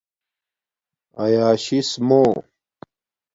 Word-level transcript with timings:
ایاشس 1.23 1.89
مُو 2.07 2.21